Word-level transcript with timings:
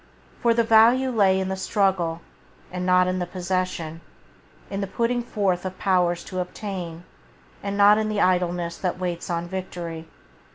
For 0.41 0.55
the 0.55 0.63
value 0.63 1.11
lay 1.11 1.39
in 1.39 1.49
the 1.49 1.55
struggle, 1.55 2.21
and 2.71 2.87
not 2.87 3.05
in 3.05 3.19
the 3.19 3.27
possession, 3.27 4.01
in 4.67 4.81
the 4.81 4.87
putting 4.87 5.21
forth 5.21 5.63
of 5.63 5.77
powers 5.77 6.23
to 6.23 6.39
obtain, 6.39 7.03
and 7.61 7.77
not 7.77 7.99
in 7.99 8.09
the 8.09 8.19
idleness 8.19 8.77
that 8.77 8.97
waits 8.97 9.29
on 9.29 9.47
victory. 9.47 10.07